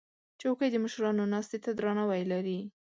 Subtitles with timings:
[0.41, 2.59] چوکۍ د مشرانو ناستې ته درناوی لري.